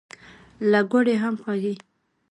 له 0.71 0.79
ګوړې 0.91 1.15
هم 1.23 1.35
خوږې. 1.41 1.73